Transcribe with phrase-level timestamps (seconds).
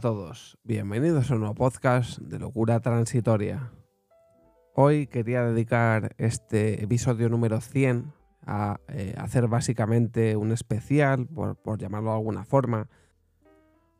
[0.00, 3.70] A todos, bienvenidos a un nuevo podcast de Locura Transitoria.
[4.74, 8.10] Hoy quería dedicar este episodio número 100
[8.46, 12.88] a eh, hacer básicamente un especial, por, por, llamarlo de alguna forma,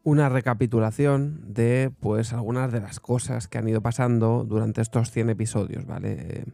[0.03, 5.29] una recapitulación de pues algunas de las cosas que han ido pasando durante estos 100
[5.29, 6.17] episodios, ¿vale?
[6.19, 6.45] Eh,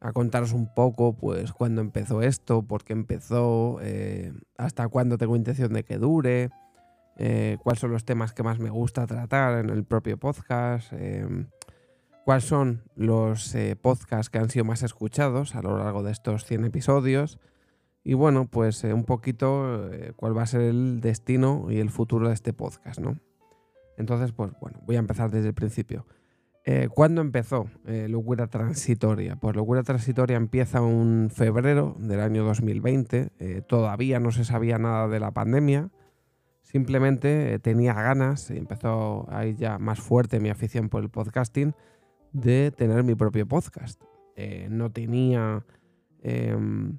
[0.00, 5.36] a contaros un poco pues cuándo empezó esto, por qué empezó, eh, hasta cuándo tengo
[5.36, 6.48] intención de que dure,
[7.16, 11.46] eh, cuáles son los temas que más me gusta tratar en el propio podcast, eh,
[12.24, 16.44] cuáles son los eh, podcasts que han sido más escuchados a lo largo de estos
[16.44, 17.38] 100 episodios
[18.02, 22.34] y bueno, pues un poquito cuál va a ser el destino y el futuro de
[22.34, 23.18] este podcast, ¿no?
[23.96, 26.04] Entonces, pues bueno, voy a empezar desde el principio.
[26.94, 29.36] ¿Cuándo empezó Locura Transitoria?
[29.36, 33.62] Pues Locura Transitoria empieza en febrero del año 2020.
[33.66, 35.90] todavía no se sabía nada de la pandemia.
[36.64, 41.74] Simplemente eh, tenía ganas, y empezó ahí ya más fuerte mi afición por el podcasting,
[42.32, 44.02] de tener mi propio podcast.
[44.34, 45.64] Eh, no tenía
[46.22, 46.98] em,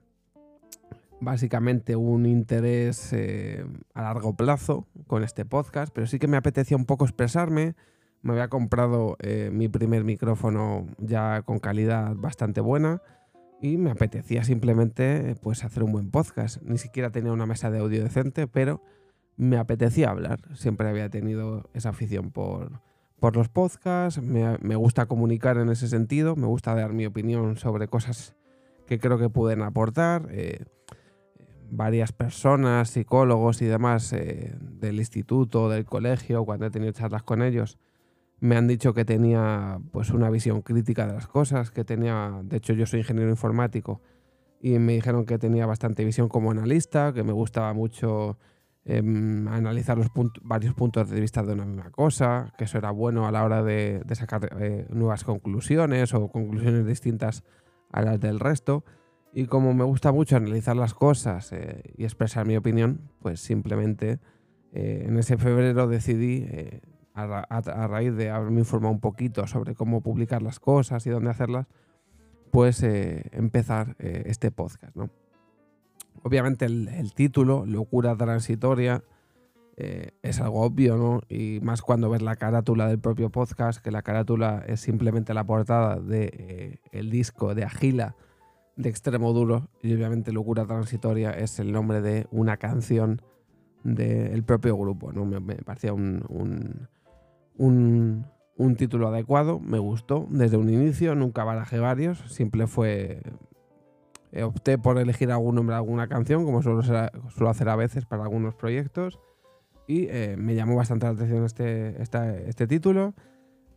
[1.19, 6.77] básicamente un interés eh, a largo plazo con este podcast, pero sí que me apetecía
[6.77, 7.75] un poco expresarme.
[8.21, 9.17] Me había comprado
[9.51, 13.01] mi primer micrófono ya con calidad bastante buena
[13.61, 16.61] y me apetecía simplemente pues hacer un buen podcast.
[16.63, 18.81] Ni siquiera tenía una mesa de audio decente, pero
[19.37, 20.39] me apetecía hablar.
[20.55, 22.81] Siempre había tenido esa afición por,
[23.19, 27.87] por los podcasts, me, gusta comunicar en ese sentido, me gusta dar mi opinión sobre
[27.87, 28.35] cosas
[28.85, 30.27] que creo que pueden aportar.
[30.31, 30.65] Eh,
[31.71, 37.41] varias personas, psicólogos y demás eh, del instituto, del colegio, cuando he tenido charlas con
[37.41, 37.79] ellos,
[38.39, 42.57] me han dicho que tenía pues una visión crítica de las cosas, que tenía, de
[42.57, 44.01] hecho yo soy ingeniero informático
[44.61, 48.37] y me dijeron que tenía bastante visión como analista, que me gustaba mucho
[48.87, 50.11] Em, analizar los
[50.43, 53.63] varios puntos de vista de una misma cosa, que eso era bueno a la hora
[53.63, 57.43] de, sacar eh, nuevas conclusiones o conclusiones distintas
[57.91, 58.85] a las del resto.
[59.33, 64.19] Y como me gusta mucho analizar las cosas eh, y expresar mi opinión, pues simplemente
[64.71, 66.47] eh, en ese febrero decidí,
[67.15, 71.31] a, a, raíz de haberme informado un poquito sobre cómo publicar las cosas y dónde
[71.31, 71.65] hacerlas,
[72.51, 75.09] pues empezar este podcast, ¿no?
[76.23, 79.03] Obviamente el, título, Locura Transitoria,
[79.77, 81.21] eh, es algo obvio, ¿no?
[81.29, 85.43] Y más cuando ves la carátula del propio podcast, que la carátula es simplemente la
[85.43, 88.15] portada del de, eh, disco de Agila
[88.75, 93.21] de Extremo Duro, y obviamente Locura Transitoria es el nombre de una canción
[93.83, 95.25] del propio grupo, ¿no?
[95.25, 96.25] Me, parecía un,
[97.57, 98.25] un,
[98.57, 103.21] un, título adecuado, me gustó desde un inicio, nunca barajé varios, siempre fue
[104.35, 108.23] eh, opté por elegir algún nombre, alguna canción, como suelo, suelo, hacer a veces para
[108.23, 109.17] algunos proyectos.
[109.87, 113.13] Y eh, me llamó bastante la atención este, este título.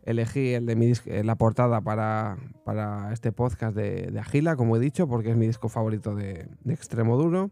[0.03, 4.75] Elegí el de mi eh, la portada para, para este podcast de, de, Agila, como
[4.75, 7.51] he dicho, porque es mi disco favorito de, de Extremo Duro.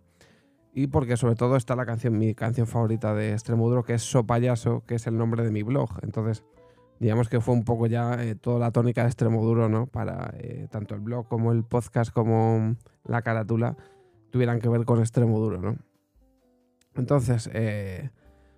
[0.73, 4.01] Y porque sobre todo está la canción, mi canción favorita de Extremo Duro, que es
[4.01, 5.91] So Payaso, que es el nombre de mi blog.
[6.01, 6.44] Entonces,
[7.00, 9.88] digamos que fue un poco ya eh, toda la tónica de extremo duro, ¿no?
[9.88, 12.75] Para eh, tanto el blog como el podcast como
[13.06, 13.78] la carátula
[14.31, 15.78] tuvieran que ver con extremo duro, ¿no?
[16.96, 18.09] Entonces, eh,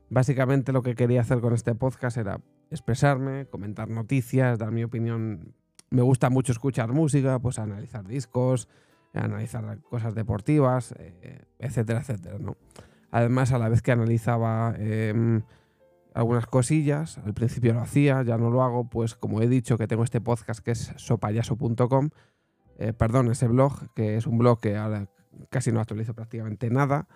[0.09, 2.39] básicamente lo que quería hacer con este podcast era
[2.71, 5.53] expresarme, comentar noticias, dar mi opinión.
[5.89, 8.69] Me gusta mucho escuchar música, pues analizar discos,
[9.13, 10.93] analizar cosas deportivas,
[11.57, 12.55] etcétera, etcétera, ¿no?
[13.11, 15.41] Además, a la vez que analizaba em,
[16.19, 17.17] algunas cosillas.
[17.19, 20.19] Al principio lo hacía, ya no lo hago, pues como he dicho que tengo este
[20.19, 22.09] podcast que es sopayaso.com,
[22.77, 25.07] eh, perdón, ese blog, que es un blog que ahora
[25.49, 27.07] casi no actualizo prácticamente nada,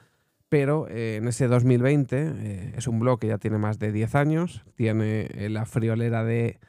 [0.48, 4.16] pero eh, en ese 2020 eh, es un blog que ya tiene más de 10
[4.16, 6.60] años, tiene la friolera de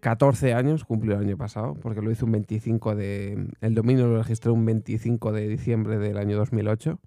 [0.00, 3.48] 14 años, cumplió el año pasado, porque lo hice un 25 de...
[3.60, 6.98] El dominio lo registré un 25 de diciembre del año 2008.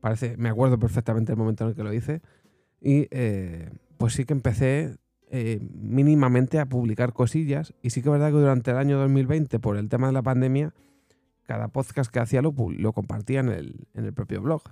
[0.00, 2.22] Parece, me acuerdo perfectamente el momento en el que lo hice.
[2.84, 4.98] Y eh, pues sí que empecé
[5.30, 7.72] eh, mínimamente a publicar cosillas.
[7.82, 10.22] Y sí que es verdad que durante el año 2020, por el tema de la
[10.22, 10.74] pandemia,
[11.44, 14.62] cada podcast que hacía lo, lo compartía en el, en el, propio blog.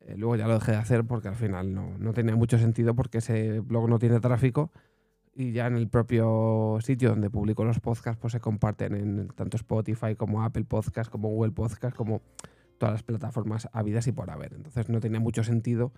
[0.00, 2.94] Eh, luego ya lo dejé de hacer porque al final no, no, tenía mucho sentido
[2.94, 4.70] porque ese blog no tiene tráfico
[5.34, 9.58] y ya en el propio sitio donde publico los podcasts pues se comparten en tanto
[9.58, 12.22] Spotify como Apple Podcast, como Google Podcast, como
[12.78, 14.54] todas las plataformas habidas y por haber.
[14.54, 15.92] Entonces no tenía mucho sentido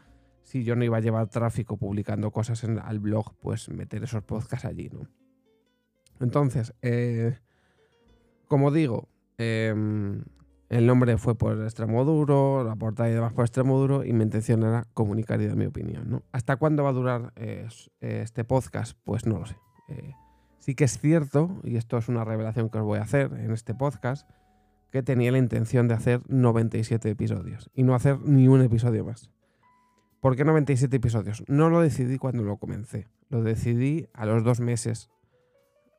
[0.47, 4.23] si yo no iba a llevar tráfico publicando cosas en, al blog, pues meter esos
[4.23, 5.09] podcasts allí, ¿no?
[6.21, 7.37] Entonces, eh,
[8.47, 9.09] como digo,
[9.39, 10.23] em,
[10.69, 14.25] El nombre fue por extremo duro, la portada y demás por extremo duro, y mi
[14.25, 16.11] intención era comunicar y dar mi opinión.
[16.11, 16.23] ¿no?
[16.33, 17.69] ¿Hasta cuándo va a durar eh,
[18.01, 18.99] este podcast?
[19.05, 19.57] Pues no lo sé.
[19.89, 20.13] Eh,
[20.59, 23.53] sí que es cierto, y esto es una revelación que os voy a hacer en
[23.53, 24.29] este podcast,
[24.91, 29.31] que tenía la intención de hacer 97 episodios y no hacer ni un episodio más.
[30.27, 31.45] ¿Por qué 97 episodios?
[31.47, 35.09] No lo decidí cuando lo comencé, lo decidí a los dos meses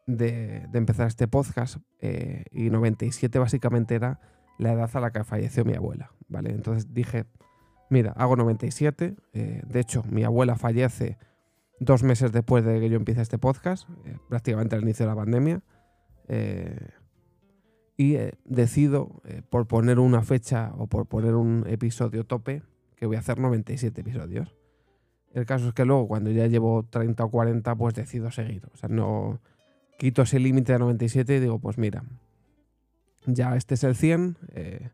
[0.05, 4.19] de, empezar este podcast eh, y 97 básicamente era
[4.57, 6.49] la edad a la que falleció mi abuela, ¿vale?
[6.49, 7.23] Entonces dije,
[7.89, 11.17] mira, hago 97, eh, de hecho mi abuela fallece
[11.79, 15.15] dos meses después de que yo empiece este podcast, eh, prácticamente al inicio de la
[15.15, 15.61] pandemia,
[17.95, 22.61] y decido, por poner una fecha o por poner un episodio tope,
[22.97, 24.55] que voy a hacer 97 episodios.
[25.33, 28.63] El caso es que luego, cuando ya llevo 30 o 40, pues decido seguir.
[28.73, 29.39] O sea, no
[29.97, 32.03] quito ese límite de 97 y digo, pues mira,
[33.25, 34.89] ya este es el 100, eh,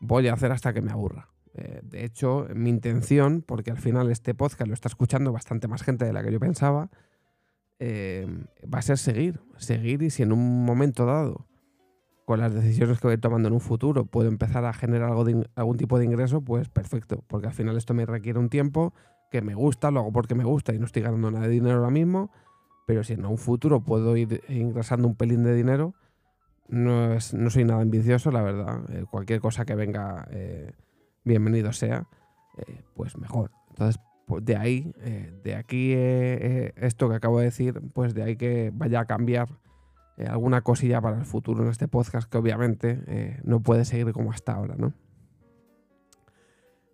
[0.00, 1.28] voy a hacer hasta que me aburra.
[1.54, 5.82] Eh, de hecho, mi intención, porque al final este podcast lo está escuchando bastante más
[5.82, 6.90] gente de la que yo pensaba,
[7.78, 8.26] eh,
[8.72, 11.46] va a ser seguir, seguir y si en un momento dado,
[12.24, 15.24] con las decisiones que voy tomando en un futuro, puedo empezar a generar algo
[15.54, 18.94] algún tipo de ingreso, pues perfecto, porque al final esto me requiere un tiempo
[19.30, 21.78] que me gusta, lo hago porque me gusta y no estoy ganando nada de dinero
[21.78, 22.30] ahora mismo,
[22.86, 25.94] pero si en un futuro puedo ir ingresando un pelín de dinero,
[26.68, 28.80] no, es, no soy nada ambicioso, la verdad.
[28.90, 30.72] Eh, cualquier cosa que venga, eh,
[31.24, 32.06] bienvenido sea,
[32.58, 33.50] eh, pues mejor.
[33.70, 34.92] Entonces, pues de ahí,
[35.42, 39.48] de aquí esto que acabo de decir, pues de ahí que vaya a cambiar
[40.28, 44.52] alguna cosilla para el futuro en este podcast que obviamente no puede seguir como hasta
[44.52, 44.92] ahora, ¿no?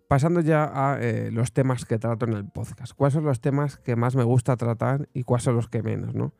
[0.07, 0.99] Pasando ya a
[1.31, 2.93] los temas que trato en el podcast.
[2.93, 6.15] ¿Cuáles son los temas que más me gusta tratar y cuáles son los que menos,
[6.15, 6.33] no?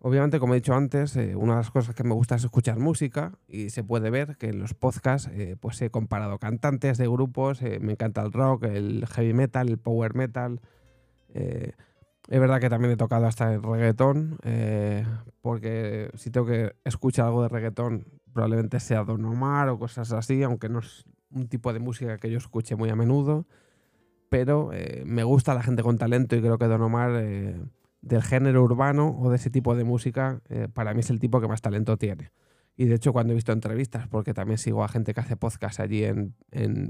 [0.00, 2.78] Obviamente, como he dicho antes, eh, una de las cosas que me gusta es escuchar
[2.78, 7.08] música y se puede ver que en los podcasts eh, pues he comparado cantantes de
[7.08, 10.60] grupos, eh, me encanta el rock, el heavy metal, el power metal.
[12.28, 14.38] Es verdad que también he tocado hasta el reggaetón,
[15.40, 20.42] porque si tengo que escuchar algo de reggaetón probablemente sea Don Omar o cosas así,
[20.42, 23.46] aunque no es un tipo de música que yo escuche muy a menudo.
[24.28, 24.70] Pero
[25.04, 27.12] me gusta la gente con talento y creo que Don Omar
[28.06, 31.40] del género urbano o de ese tipo de música, eh, para mí es el tipo
[31.40, 32.30] que más talento tiene.
[32.76, 35.80] Y de hecho, cuando he visto entrevistas, porque también sigo a gente que hace podcast
[35.80, 36.34] allí en,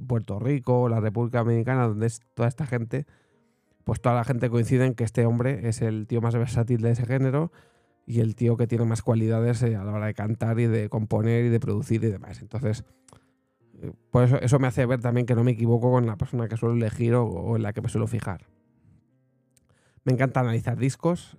[0.06, 3.06] Puerto Rico, la República Dominicana, donde es toda esta gente,
[3.86, 6.90] pues toda la gente coincide en que este hombre es el tío más versátil de
[6.90, 7.52] ese género
[8.04, 10.88] y el tío que tiene más cualidades eh, a la hora de cantar y de
[10.88, 12.42] componer y de producir y demás.
[12.42, 12.84] Entonces,
[13.80, 16.48] eh, por eso, eso me hace ver también que no me equivoco con la persona
[16.48, 18.48] que suelo elegir o en la que me suelo fijar.
[20.02, 21.38] Me encanta analizar discos.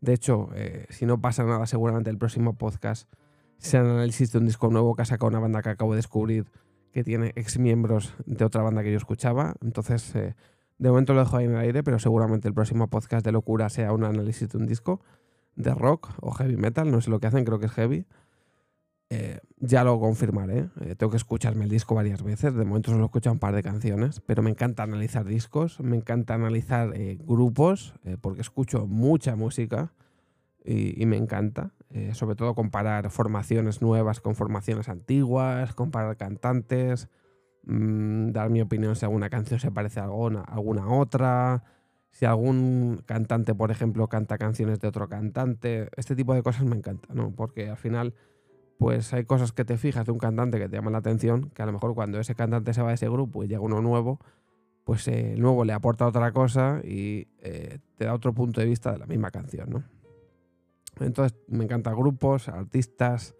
[0.00, 3.12] De hecho, eh, si no pasa nada, seguramente el próximo podcast
[3.58, 5.96] sea un análisis de un disco nuevo que ha sacado una banda que acabo de
[5.96, 6.46] descubrir
[6.90, 9.56] que tiene ex miembros de otra banda que yo escuchaba.
[9.60, 10.14] Entonces,
[10.80, 13.68] de momento lo dejo ahí en el aire, pero seguramente el próximo podcast de locura
[13.68, 15.02] sea un análisis de un disco
[15.54, 16.90] de rock o heavy metal.
[16.90, 18.06] No sé lo que hacen, creo que es heavy.
[19.10, 20.70] Eh, ya lo confirmaré.
[20.80, 22.54] Eh, tengo que escucharme el disco varias veces.
[22.54, 26.32] De momento solo he un par de canciones, pero me encanta analizar discos, me encanta
[26.32, 29.92] analizar eh, grupos, porque escucho mucha música
[30.64, 31.72] y, me encanta.
[32.14, 37.10] sobre todo comparar formaciones nuevas con formaciones antiguas, comparar cantantes,
[37.64, 41.64] mm, dar mi opinión si alguna canción se parece a alguna, otra.
[42.10, 46.76] Si algún cantante, por ejemplo, canta canciones de otro cantante, este tipo de cosas me
[46.76, 47.30] encanta, ¿no?
[47.30, 48.14] Porque al final
[48.78, 51.62] pues hay cosas que te fijas de un cantante que te llaman la atención, que
[51.62, 54.18] a lo mejor cuando ese cantante se va de ese grupo y llega uno nuevo,
[54.84, 58.66] pues eh, el nuevo le aporta otra cosa y eh, te da otro punto de
[58.66, 59.84] vista de la misma canción, ¿no?
[60.98, 63.34] Entonces me encantan grupos, artistas,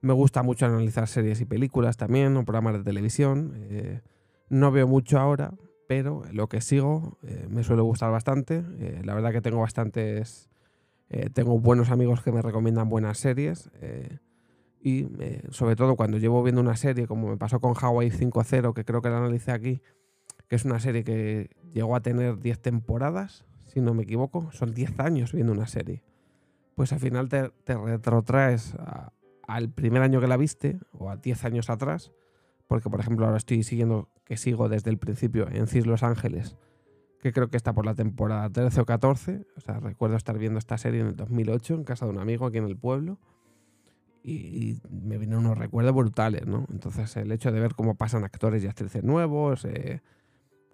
[0.00, 3.54] me gusta mucho analizar series y películas también, o programas de televisión.
[3.56, 4.00] Eh,
[4.48, 5.54] no veo mucho ahora,
[5.88, 8.64] pero lo que sigo me suele gustar bastante.
[9.04, 10.48] la verdad que tengo bastantes...
[11.34, 13.70] tengo buenos amigos que me recomiendan buenas series.
[14.82, 18.72] Y eh, sobre todo cuando llevo viendo una serie, como me pasó con Hawaii 5.0,
[18.72, 19.82] que creo que la analicé aquí,
[20.48, 24.72] que es una serie que llegó a tener 10 temporadas, si no me equivoco, son
[24.72, 26.02] 10 años viendo una serie.
[26.74, 28.74] Pues al final te, retrotraes
[29.50, 32.12] al primer año que la viste, o a 10 años atrás,
[32.68, 36.56] porque por ejemplo ahora estoy siguiendo, que sigo desde el principio en CIS Los Ángeles,
[37.20, 40.58] que creo que está por la temporada 13 o 14, o sea, recuerdo estar viendo
[40.58, 43.18] esta serie en el 2008 en casa de un amigo aquí en el pueblo
[44.22, 46.66] y, me vienen unos recuerdos brutales, ¿no?
[46.70, 50.00] Entonces el hecho de ver cómo pasan actores y actrices nuevos, eh,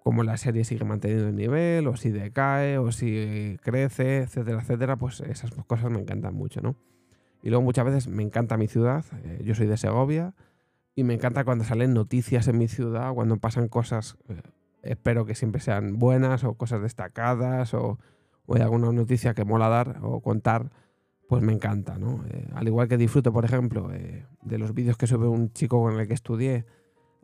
[0.03, 4.97] cómo la serie sigue manteniendo el nivel, o si decae, o si crece, etcétera, etcétera,
[4.97, 6.75] pues esas cosas me encantan mucho, ¿no?
[7.41, 10.33] Y luego muchas veces me encanta mi ciudad, eh, yo soy de Segovia,
[10.95, 14.41] Y me encanta cuando salen noticias en mi ciudad, cuando pasan cosas, eh,
[14.81, 17.99] espero que siempre sean buenas o cosas destacadas o,
[18.49, 20.71] hay alguna noticia que mola dar o contar,
[21.27, 22.23] pues me encanta, ¿no?
[22.29, 25.99] Eh, al igual que disfruto, por ejemplo, de los vídeos que sube un chico con
[25.99, 26.65] el que estudié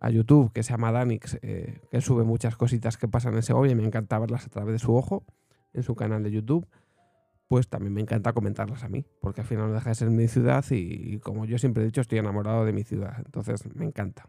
[0.02, 3.76] a YouTube, que se llama Danix, que sube muchas cositas que pasan en Segovia y
[3.76, 5.24] me encanta verlas a través de su ojo,
[5.74, 6.68] en su canal de YouTube
[7.54, 10.28] pues también me encanta comentarlas a mí, porque al final no deja de ser mi
[10.28, 14.28] ciudad y, como yo siempre he dicho, estoy enamorado de mi ciudad, entonces me encanta.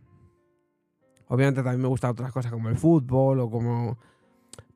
[1.28, 3.96] Obviamente también me gustan otras cosas como el fútbol o como...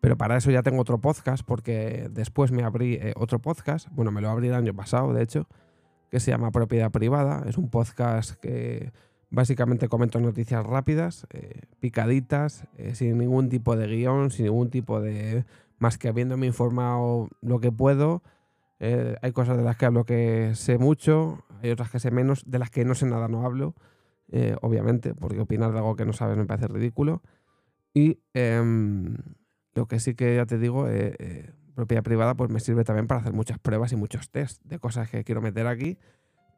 [0.00, 4.12] Pero para eso ya tengo otro podcast, porque después me abrí eh, otro podcast, bueno,
[4.12, 5.46] me lo abrí el año pasado, de hecho,
[6.10, 7.44] que se llama Propiedad Privada.
[7.46, 8.92] Es un podcast que
[9.28, 15.02] básicamente comento noticias rápidas, eh, picaditas, eh, sin ningún tipo de guion, sin ningún tipo
[15.02, 15.44] de...
[15.76, 18.22] más que habiéndome informado lo que puedo
[18.80, 22.44] eh, hay cosas de las que hablo que sé mucho, hay otras que sé menos,
[22.46, 23.74] de las que no sé nada no hablo,
[24.30, 27.22] eh, obviamente, porque opinar de algo que no sabes me parece ridículo.
[27.94, 29.16] Y em,
[29.74, 33.20] lo que sí que ya te digo, eh, propiedad privada, pues me sirve también para
[33.20, 35.98] hacer muchas pruebas y muchos tests de cosas que quiero meter aquí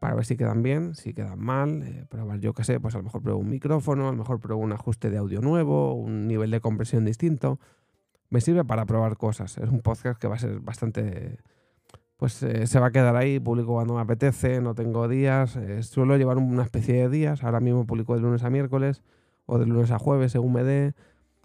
[0.00, 3.04] para ver si quedan bien, si quedan mal, probar yo qué sé, pues a lo
[3.04, 6.50] mejor pruebo un micrófono, a lo mejor pruebo un ajuste de audio nuevo, un nivel
[6.50, 7.60] de compresión distinto.
[8.30, 9.58] Me sirve para probar cosas.
[9.58, 11.38] Es un podcast que va a ser bastante
[12.20, 15.82] pues eh, se va a quedar ahí, publico cuando me apetece, no tengo días, eh,
[15.82, 19.02] suelo llevar una especie de días, ahora mismo publico de lunes a miércoles
[19.46, 20.92] o de lunes a jueves según me dé,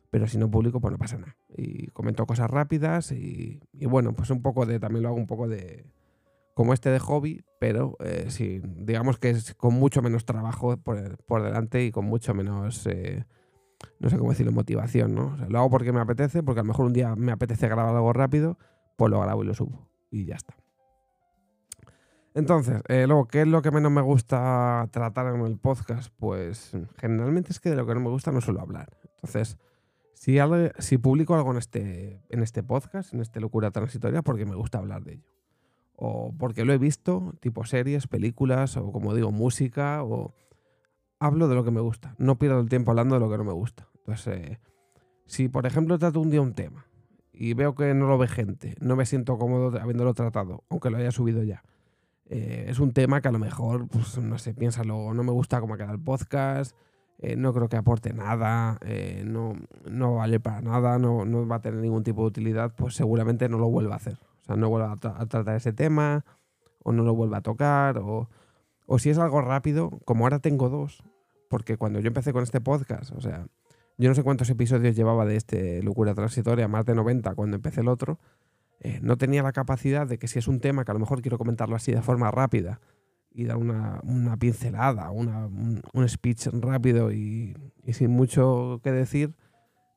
[0.09, 1.37] pero si no publico pues no pasa nada.
[1.55, 5.47] Y comento cosas rápidas y, bueno, pues un poco de, también lo hago un poco
[5.47, 5.85] de,
[6.53, 11.41] como este de hobby, pero eh, sí, digamos que es con mucho menos trabajo por,
[11.41, 12.85] delante y con mucho menos,
[14.01, 15.37] no sé cómo decirlo, motivación, ¿no?
[15.47, 18.11] lo hago porque me apetece, porque a lo mejor un día me apetece grabar algo
[18.11, 18.59] rápido,
[18.97, 20.64] pues lo grabo y lo subo y ya está.
[22.35, 26.13] Entonces, eh, luego, ¿qué es lo que menos me gusta tratar en el podcast?
[26.17, 28.89] Pues generalmente es que de lo que no me gusta no suelo hablar.
[29.15, 29.57] Entonces,
[30.13, 30.37] si,
[30.79, 34.79] si publico algo en este, en este podcast, en este Locura Transitoria, porque me gusta
[34.79, 35.31] hablar de ello.
[35.95, 40.35] O porque lo he visto, tipo series, películas, o como digo, música, o
[41.19, 42.15] hablo de lo que me gusta.
[42.17, 43.87] No pierdo el tiempo hablando de lo que no me gusta.
[43.99, 44.59] Entonces, eh,
[45.25, 46.85] si por ejemplo trato un día un tema
[47.31, 50.97] y veo que no lo ve gente, no me siento cómodo habiéndolo tratado, aunque lo
[50.97, 51.63] haya subido ya
[52.29, 55.59] eh, es un tema que a lo mejor, pues no sé, piénsalo, no me gusta
[55.59, 56.75] cómo queda el podcast,
[57.19, 59.53] eh, no creo que aporte nada, eh, no,
[59.89, 63.47] no, vale para nada, no, no, va a tener ningún tipo de utilidad, pues seguramente
[63.47, 64.17] no lo vuelva a hacer.
[64.41, 66.25] O sea, no vuelva a, tratar ese tema,
[66.83, 68.29] o no lo vuelva a tocar, o,
[68.87, 71.03] o si es algo rápido, como ahora tengo dos,
[71.49, 73.47] porque cuando yo empecé con este podcast, o sea,
[73.97, 77.81] yo no sé cuántos episodios llevaba de este Locura Transitoria, más de 90 cuando empecé
[77.81, 78.19] el otro,
[78.85, 81.23] eh, no tenía la capacidad de que si es un tema que a lo mejor
[81.23, 82.79] quiero comentarlo así de forma rápida
[83.31, 83.99] y dar una,
[84.37, 87.57] pincelada, un, speech rápido y,
[87.91, 89.33] sin mucho que decir,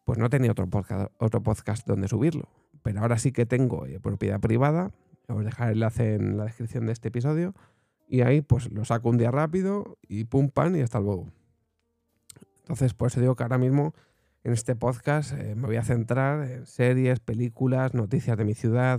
[0.05, 2.49] pues no tenía otro podcast, otro podcast donde subirlo.
[2.83, 4.91] Pero ahora sí que tengo eh, propiedad privada,
[5.29, 7.55] os dejaré el enlace en la descripción de este episodio,
[8.09, 11.29] y ahí pues lo saco un día rápido y pum, pan y hasta luego.
[12.61, 13.93] Entonces, por eso digo que ahora mismo
[14.49, 18.99] en este podcast eh, me voy a centrar en series, películas, noticias de mi ciudad,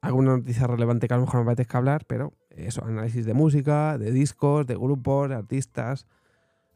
[0.00, 3.98] alguna noticia relevante que a lo mejor me apetezca hablar, pero eso, análisis de música,
[3.98, 6.06] de discos, de grupos, de artistas.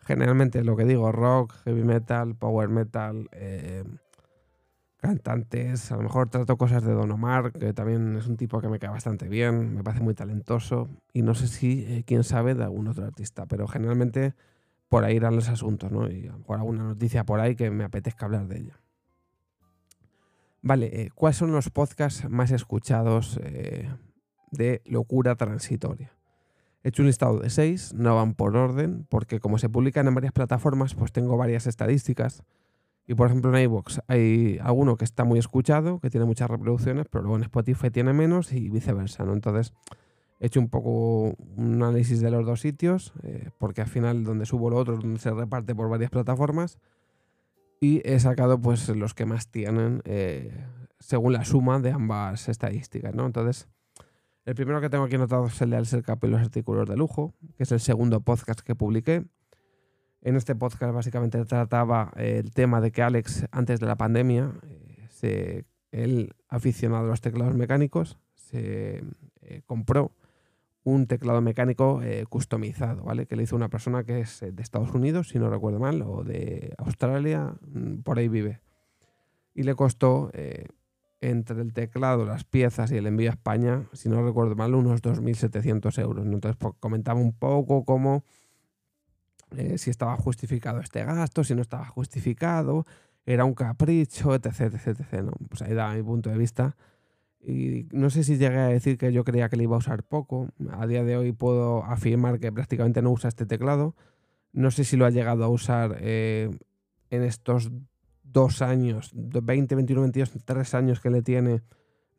[0.01, 3.85] Generalmente lo que digo, rock, heavy metal, power metal, eh,
[4.99, 5.91] cantantes.
[5.91, 8.79] A lo mejor trato cosas de Don Omar, que también es un tipo que me
[8.79, 10.91] cae bastante bien, me parece muy talentoso.
[11.15, 14.35] Y no sé si, eh, quién sabe, de algún otro artista, pero generalmente
[14.89, 16.11] por ahí irán los asuntos, ¿no?
[16.11, 18.81] Y a alguna noticia por ahí que me apetezca hablar de ella.
[20.63, 23.89] Vale, eh, ¿cuáles son los podcasts más escuchados eh,
[24.51, 26.13] de locura transitoria?
[26.83, 30.15] He hecho un listado de seis, no van por orden, porque como se publican en
[30.15, 32.43] varias plataformas, pues tengo varias estadísticas.
[33.07, 37.07] Y por ejemplo en iVoox hay alguno que está muy escuchado, que tiene muchas reproducciones,
[37.11, 39.33] pero luego en Spotify tiene menos y viceversa, ¿no?
[39.33, 39.73] Entonces,
[40.41, 44.47] He hecho un poco un análisis de los dos sitios, eh, porque al final donde
[44.47, 46.79] subo lo otro donde se reparte por varias plataformas.
[47.81, 50.65] Y he sacado pues los que más tienen eh,
[51.01, 53.15] según la suma de ambas estadísticas.
[53.15, 53.27] ¿no?
[53.27, 53.69] Entonces,
[54.45, 56.97] el primero que tengo aquí anotado es el de Alcer Cap y los artículos de
[56.97, 59.25] lujo, que es el segundo podcast que publiqué.
[60.23, 65.07] En este podcast básicamente trataba el tema de que Alex, antes de la pandemia, eh,
[65.11, 69.03] se, él, aficionado a los teclados mecánicos, se
[69.67, 70.13] compró
[70.93, 73.27] un teclado mecánico eh, customizado, ¿vale?
[73.27, 76.03] Que le hizo una persona que es eh, de Estados Unidos, si no recuerdo mal,
[76.03, 78.61] o de Australia, mm, por ahí vive.
[79.55, 80.67] Y le costó eh,
[81.21, 85.03] entre el teclado, las piezas y el envío a España, si no recuerdo mal, unos
[85.03, 86.25] 2.700 euros.
[86.27, 88.25] Entonces pues, comentaba un poco cómo
[89.57, 92.87] eh, si estaba justificado este gasto, si no estaba justificado,
[93.27, 95.23] era un capricho, etc, etc, etc.
[95.23, 95.33] ¿no?
[95.49, 96.77] Pues ahí da mi punto de vista.
[97.49, 100.03] Y no sé si llegué a decir que yo creía que le iba a usar
[100.03, 100.49] poco.
[100.71, 103.97] A día de hoy puedo afirmar que prácticamente no usa este teclado.
[104.53, 106.51] No sé si lo ha llegado a usar eh,
[107.09, 107.71] en estos
[108.23, 111.63] dos años, 20, 21, 22, tres años que le tiene,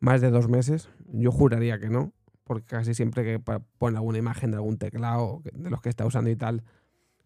[0.00, 0.88] más de dos meses.
[1.12, 3.38] Yo juraría que no, porque casi siempre que
[3.78, 6.64] pone alguna imagen de algún teclado de los que está usando y tal,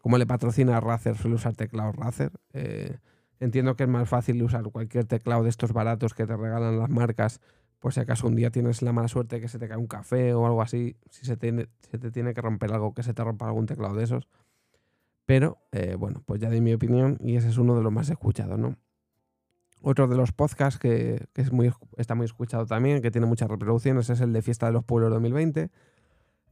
[0.03, 2.33] como le patrocina a Razer, suele usar teclados Razer.
[2.53, 2.99] Eh,
[3.41, 6.91] entiendo que es más fácil usar cualquier teclado de estos baratos que te regalan las
[6.91, 7.41] marcas
[7.85, 10.33] por si acaso un día tienes la mala suerte que se te cae un café
[10.33, 13.23] o algo así, si se, tiene, se te tiene que romper algo, que se te
[13.23, 14.27] rompa algún teclado de esos.
[15.27, 18.09] Pero, eh, bueno, pues ya di mi opinión y ese es uno de los más
[18.09, 18.79] escuchados, ¿no?
[19.83, 24.09] Otro de los podcasts que, es muy, está muy escuchado también, que tiene muchas reproducciones,
[24.09, 25.69] es el de Fiesta de los Pueblos 2020.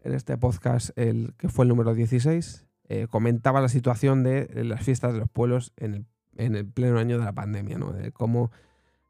[0.02, 4.84] En este podcast, el que fue el número 16, eh, comentaba la situación de las
[4.84, 7.90] fiestas de los pueblos en el, en el pleno año de la pandemia, ¿no?
[7.90, 8.50] De cómo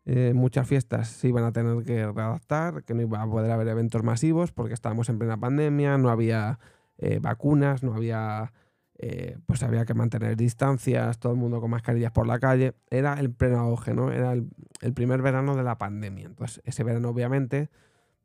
[0.04, 3.68] eh, muchas fiestas se iban a tener que readaptar, que no iba a poder haber
[3.68, 6.58] eventos masivos porque estábamos en plena pandemia, no había
[6.98, 8.52] eh, vacunas, no había,
[8.98, 12.74] eh, pues había que mantener distancias, todo el mundo con mascarillas por la calle.
[12.90, 14.10] Era el pleno auge, ¿no?
[14.10, 14.48] Era el,
[14.80, 16.26] el primer verano de la pandemia.
[16.26, 17.70] Entonces, ese verano, obviamente,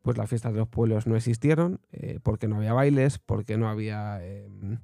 [0.02, 1.82] pues las fiestas de los pueblos no existieron
[2.24, 4.80] porque no había bailes, porque no había em,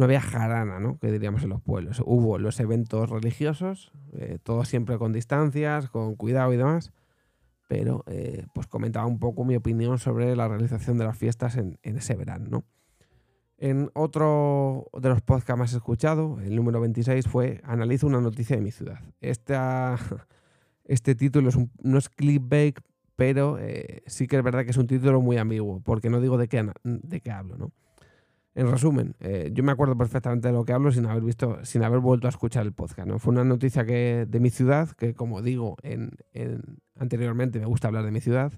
[0.00, 0.98] no había jarana, ¿no?
[0.98, 2.02] Que diríamos en los pueblos.
[2.06, 6.90] Hubo los eventos religiosos, eh, todos siempre con distancias, con cuidado y demás,
[7.68, 11.78] pero eh, pues comentaba un poco mi opinión sobre la realización de las fiestas en,
[11.82, 12.64] ese verano, ¿no?
[13.58, 18.62] En otro de los podcasts más escuchados, el número 26, fue Analizo una noticia de
[18.62, 19.00] mi ciudad.
[19.20, 19.98] Esta,
[20.84, 22.80] este título es no es clickbait,
[23.16, 26.38] pero eh, sí que es verdad que es un título muy ambiguo, porque no digo
[26.38, 27.70] de qué, de qué hablo, ¿no?
[28.54, 31.84] En resumen, eh, yo me acuerdo perfectamente de lo que hablo sin haber visto, sin
[31.84, 33.08] haber vuelto a escuchar el podcast.
[33.18, 36.10] Fue una noticia que, de mi ciudad, que como digo en,
[36.96, 38.52] anteriormente me gusta hablar de mi ciudad,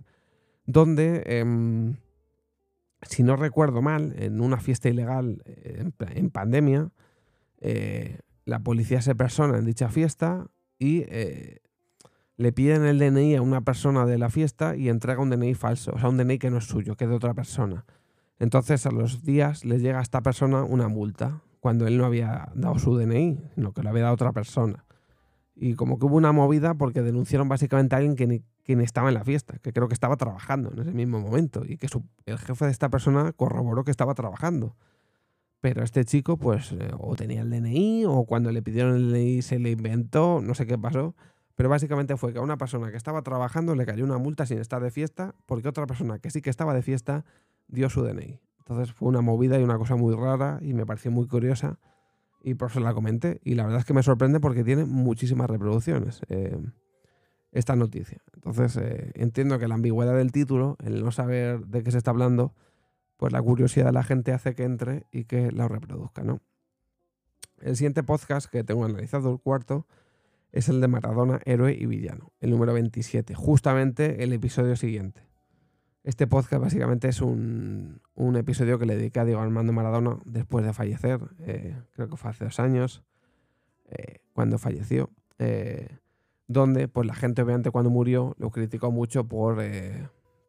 [0.65, 1.97] donde, em,
[3.03, 6.91] si no recuerdo mal, en una fiesta ilegal eh, en, pandemia,
[7.61, 10.47] eh, la policía se persona en dicha fiesta
[10.79, 11.05] y
[12.39, 15.93] le piden el DNI a una persona de la fiesta y entrega un DNI falso,
[15.95, 17.85] o sea, un DNI que no es suyo, que es de otra persona.
[18.39, 22.51] Entonces a los días le llega a esta persona una multa, cuando él no había
[22.57, 24.85] dado su DNI, sino que lo había dado otra persona.
[25.55, 29.15] Y como que hubo una movida porque denunciaron básicamente a alguien que ni, estaba en
[29.15, 31.87] la fiesta, que creo que estaba trabajando en ese mismo momento y que
[32.27, 34.75] el jefe de esta persona corroboró que estaba trabajando.
[35.61, 39.43] Pero este chico pues eh, o tenía el DNI o cuando le pidieron el DNI
[39.43, 41.15] se le inventó, no sé qué pasó.
[41.55, 44.59] Pero básicamente fue que a una persona que estaba trabajando le cayó una multa sin
[44.59, 47.25] estar de fiesta porque otra persona que sí que estaba de fiesta
[47.73, 48.41] dio su DNI.
[48.59, 51.81] Entonces fue una movida y una cosa muy rara y me pareció muy curiosa
[52.43, 53.41] y por eso la comenté.
[53.43, 56.57] Y la verdad es que me sorprende porque tiene muchísimas reproducciones eh,
[57.51, 58.23] esta noticia.
[58.35, 62.13] Entonces eh, entiendo que la ambigüedad del título, el no saber de qué se está
[62.13, 62.55] hablando,
[63.17, 66.41] pues la curiosidad de la gente hace que entre y que la reproduzca, ¿no?
[67.61, 69.87] El siguiente podcast que tengo analizado, el cuarto,
[70.51, 75.32] es el de Maradona, héroe y villano, el número 27, justamente el episodio siguiente.
[76.05, 78.01] Este podcast básicamente es un,
[78.37, 82.31] episodio que le dediqué a Diego Armando Maradona después de fallecer, eh, creo que fue
[82.31, 83.05] hace dos años,
[83.89, 85.99] eh, cuando falleció, eh,
[86.49, 89.63] donde pues la gente obviamente cuando murió lo criticó mucho por,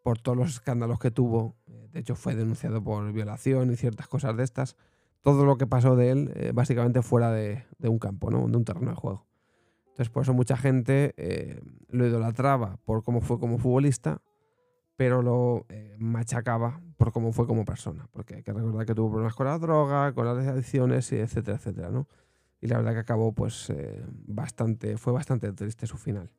[0.03, 4.35] por todos los escándalos que tuvo, de hecho fue denunciado por violación y ciertas cosas
[4.35, 4.75] de estas,
[5.21, 8.47] todo lo que pasó de él básicamente fuera de, de, un campo, ¿no?
[8.47, 9.27] de un terreno de juego.
[9.89, 11.13] Entonces por eso mucha gente
[11.89, 14.23] lo idolatraba por cómo fue como futbolista,
[14.95, 19.09] pero lo eh, machacaba por cómo fue como persona, porque hay que recordar que tuvo
[19.09, 22.07] problemas con la droga, con las adicciones, y etcétera, etcétera, ¿no?
[22.61, 26.31] Y la verdad que acabó, pues, eh, bastante, fue bastante triste su final.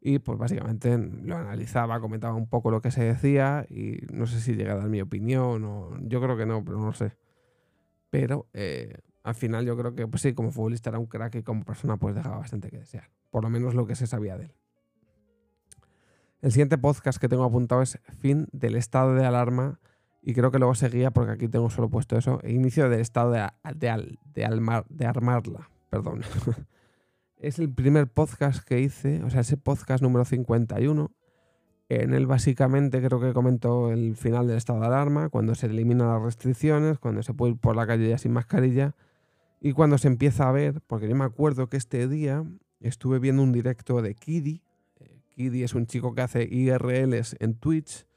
[0.00, 4.40] Y pues básicamente lo analizaba, comentaba un poco lo que se decía y no sé
[4.40, 7.16] si llega a dar mi opinión o yo creo que no, pero no sé.
[8.10, 11.42] Pero eh, al final yo creo que pues sí, como futbolista era un crack y
[11.42, 13.10] como persona pues dejaba bastante que desear.
[13.30, 14.54] Por lo menos lo que se sabía de él.
[16.40, 19.80] El siguiente podcast que tengo apuntado es fin del estado de alarma
[20.22, 22.40] y creo que luego seguía porque aquí tengo solo puesto eso.
[22.42, 24.18] E inicio del estado de, de,
[24.88, 25.68] de armarla.
[25.90, 26.22] Perdón.
[27.38, 31.10] es el primer podcast que hice, o sea, ese podcast número 51.
[31.88, 36.08] En él básicamente creo que comento el final del estado de alarma, cuando se eliminan
[36.08, 38.94] las restricciones, cuando se puede ir por la calle ya sin mascarilla
[39.60, 42.44] y cuando se empieza a ver, porque yo me acuerdo que este día
[42.80, 44.62] estuve viendo un directo de Kiddy,
[45.38, 48.08] Kiddy es un chico que hace IRLs en Twitch.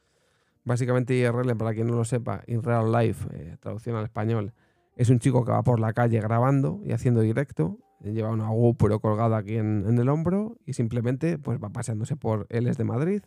[0.66, 4.54] Básicamente IRL, para quien no lo sepa, In Real Life, eh, traducción al español,
[4.96, 7.78] Es un chico que va por la calle grabando y haciendo directo.
[8.04, 12.48] Lleva una GoPro colgada aquí en, el hombro y simplemente pues va paseándose por...
[12.50, 13.22] Él de Madrid,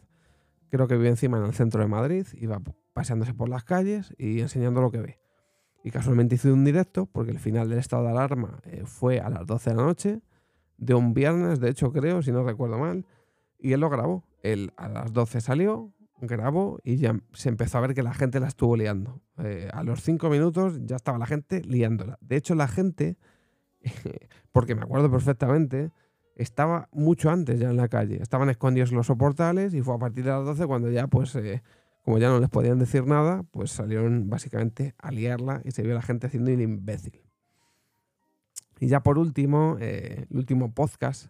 [0.70, 2.60] creo que vive encima en el centro de Madrid y va
[2.92, 5.20] paseándose por las calles y enseñando lo que ve.
[5.84, 9.30] Y casualmente hizo un directo porque el final del estado de alarma eh, fue a
[9.30, 10.20] las 12 de la noche
[10.78, 13.06] de un viernes, de hecho creo, si no recuerdo mal,
[13.58, 14.24] y él lo grabó.
[14.42, 18.40] Él a las 12 salió, grabó y ya se empezó a ver que la gente
[18.40, 19.20] la estuvo liando.
[19.38, 22.18] Eh, a los 5 minutos ya estaba la gente liándola.
[22.20, 23.16] De hecho la gente,
[24.52, 25.90] porque me acuerdo perfectamente,
[26.36, 28.20] estaba mucho antes ya en la calle.
[28.20, 31.62] Estaban escondidos los soportales y fue a partir de las 12 cuando ya, pues, eh,
[32.04, 35.94] como ya no les podían decir nada, pues salieron básicamente a liarla y se vio
[35.94, 37.22] la gente haciendo el imbécil.
[38.80, 41.28] Y ya por último, eh, el último podcast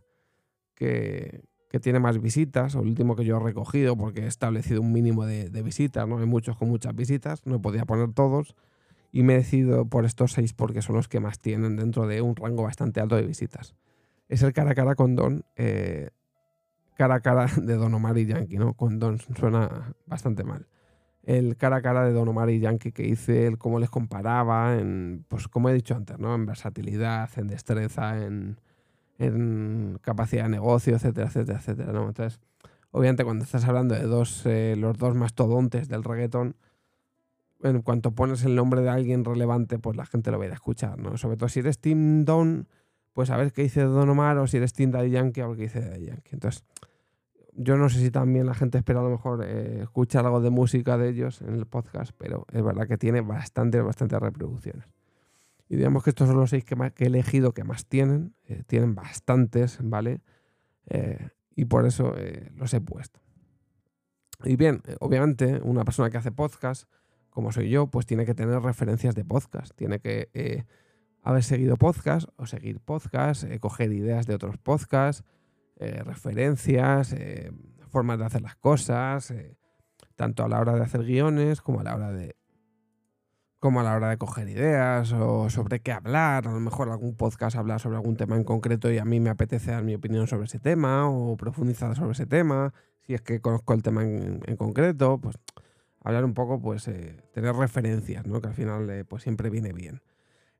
[0.75, 1.45] que,
[1.81, 5.27] tiene más visitas, o el último que yo he recogido, porque he establecido un mínimo
[5.27, 6.19] de, de, visitas, ¿no?
[6.19, 8.55] Hay muchos con muchas visitas, no podía poner todos,
[9.13, 12.23] y me he decidido por estos seis porque son los que más tienen dentro de
[12.23, 13.75] un rango bastante alto de visitas
[14.29, 16.11] es el cara a cara con Don, eh,
[16.97, 18.75] cara a cara de Don Omar y Yankee, ¿no?
[18.75, 20.67] Con Don suena bastante mal.
[21.23, 24.77] El cara a cara de Don Omar y Yankee que hice, el cómo les comparaba,
[24.79, 26.35] en, pues como he dicho antes, ¿no?
[26.35, 28.59] En versatilidad, en destreza, en,
[30.01, 32.09] capacidad de negocio, etcétera, etcétera, etcétera, ¿no?
[32.09, 32.41] Entonces,
[32.91, 36.57] obviamente cuando estás hablando de dos, eh, los dos mastodontes del reggaetón,
[37.63, 40.53] en cuanto pones el nombre de alguien relevante, pues la gente lo va a ir
[40.53, 41.17] a escuchar, ¿no?
[41.17, 42.67] Sobre todo si eres Tim Don
[43.15, 45.57] pues a ver qué dice Don Omar o si eres Team Daddy Yankee a ver
[45.57, 46.31] qué dice Daddy Yankee.
[46.33, 46.65] Entonces,
[47.55, 50.51] yo no sé si también la gente espera a lo mejor eh, escuchar algo de
[50.51, 54.85] música de ellos en el podcast, pero es verdad que tiene bastantes, bastantes reproducciones.
[55.69, 58.35] Y digamos que estos son los seis que, he elegido que más tienen.
[58.45, 60.21] Eh, tienen bastantes, ¿vale?
[60.87, 62.15] Eh, y por eso
[62.57, 63.21] los he puesto.
[64.43, 66.91] Y bien, obviamente, una persona que hace podcast,
[67.31, 69.75] como soy yo, pues tiene que tener referencias de podcast.
[69.77, 70.29] Tiene que
[71.25, 75.25] haber seguido podcast o seguir podcast, eh, coger ideas de otros podcasts,
[75.77, 77.51] eh, referencias, eh,
[77.89, 79.33] formas de hacer las cosas,
[80.17, 82.37] tanto a la hora de hacer guiones como a la hora de
[83.65, 86.47] como a la hora de coger ideas o sobre qué hablar.
[86.47, 89.31] A lo mejor algún podcast habla sobre algún tema en concreto y a mí me
[89.31, 92.75] apetece dar mi opinión sobre ese tema o profundizar sobre ese tema.
[93.07, 95.39] Si es que conozco el tema en, concreto, pues
[96.03, 96.85] hablar un poco, pues
[97.33, 98.43] tener referencias, ¿no?
[98.43, 100.03] que al final pues siempre viene bien.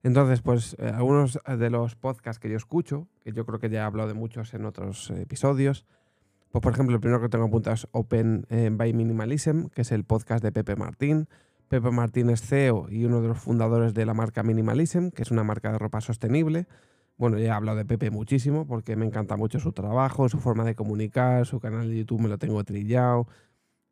[0.03, 3.81] Entonces, pues eh, algunos de los podcasts que yo escucho, que yo creo que ya
[3.81, 5.85] he hablado de muchos en otros episodios,
[6.53, 9.93] pues por ejemplo, el primero que tengo apuntado es Open eh, by Minimalism, que es
[9.93, 11.29] el podcast de Pepe Martín.
[11.69, 15.31] Pepe Martín es CEO y uno de los fundadores de la marca Minimalism, que es
[15.31, 16.67] una marca de ropa sostenible.
[17.17, 20.65] Bueno, ya he hablado de Pepe muchísimo porque me encanta mucho su trabajo, su forma
[20.65, 23.27] de comunicar, su canal de YouTube me lo tengo trillado.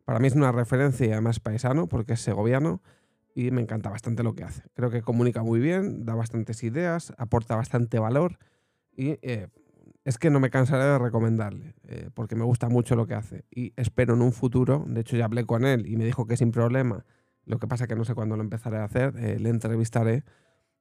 [0.05, 2.83] Para mí es una referencia y además paisano porque es segoviano
[3.35, 4.63] y me encanta bastante lo que hace.
[4.75, 8.39] Creo que comunica muy bien, da bastantes ideas, aporta bastante valor
[8.95, 9.49] y eh,
[10.05, 13.45] es que no me cansaré de recomendarle eh, porque me gusta mucho lo que hace
[13.51, 16.37] y espero en un futuro, de hecho ya hablé con él y me dijo que
[16.37, 17.05] sin problema,
[17.45, 20.25] lo que pasa que no sé cuándo lo empezaré a hacer, eh, le entrevistaré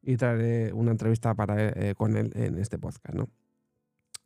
[0.02, 3.16] y traeré una entrevista para, con él en este podcast.
[3.16, 3.30] ¿no?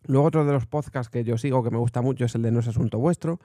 [0.07, 2.51] Luego otro de los podcasts que yo sigo que me gusta mucho es el de
[2.51, 3.39] No es Asunto Vuestro,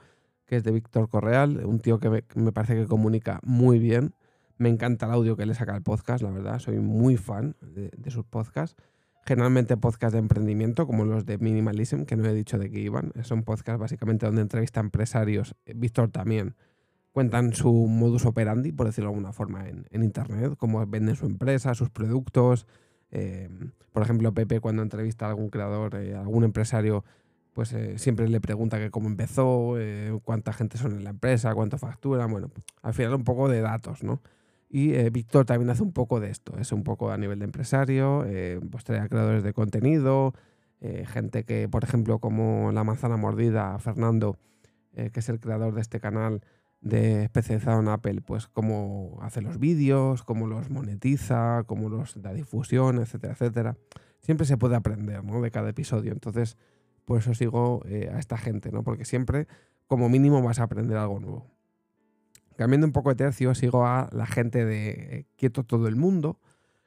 [0.45, 4.13] que es de Víctor Correal, un tío que me, parece que comunica muy bien
[4.61, 6.59] me encanta el audio que le saca el podcast, la verdad.
[6.59, 8.75] Soy muy fan de, sus podcasts.
[9.25, 13.11] Generalmente podcasts de emprendimiento, como los de Minimalism, que no he dicho de qué iban.
[13.23, 15.55] Son podcasts básicamente donde entrevista a empresarios.
[15.65, 16.55] Eh, Víctor también
[17.11, 21.73] cuentan su modus operandi, por decirlo de alguna forma, en, Internet, cómo venden su empresa,
[21.75, 22.67] sus productos.
[23.11, 23.49] Eh,
[23.91, 27.03] por ejemplo, Pepe cuando entrevista a algún creador, a eh, algún empresario,
[27.53, 29.75] pues siempre le pregunta que cómo empezó,
[30.23, 32.25] cuánta gente son en la empresa, cuánto factura.
[32.25, 32.49] Bueno,
[32.81, 34.21] al final un poco de datos, ¿no?
[34.73, 37.45] Y eh, Víctor también hace un poco de esto, es un poco a nivel de
[37.45, 40.33] empresario, eh, pues trae a creadores de contenido,
[40.79, 44.37] eh, gente que, por ejemplo, como La Manzana Mordida, Fernando,
[44.93, 46.41] que es el creador de este canal
[46.81, 52.33] de especializado en Apple, pues cómo hace los vídeos, cómo los monetiza, cómo los da
[52.33, 53.77] difusión, etcétera, etcétera.
[54.19, 55.41] Siempre se puede aprender ¿no?
[55.41, 56.57] de cada episodio, entonces
[57.05, 58.83] por eso sigo a esta gente, ¿no?
[58.83, 59.47] porque siempre
[59.87, 61.51] como mínimo vas a aprender algo nuevo.
[62.55, 66.39] Cambiando un poco de tercio, sigo a la gente de eh, Quieto Todo el Mundo.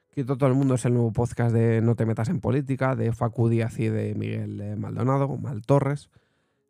[0.09, 3.11] Quieto Todo el Mundo es el nuevo podcast de No te metas en política, de
[3.11, 6.09] Facu Díaz y de Miguel eh, Maldonado, Mal Torres.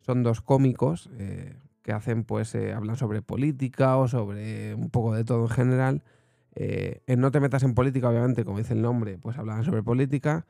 [0.00, 1.54] Son dos cómicos eh,
[1.86, 6.02] que hacen, pues, hablan sobre política o sobre un poco de todo en general.
[6.56, 10.46] en No te metas en política, obviamente, como dice el nombre, pues hablan sobre política.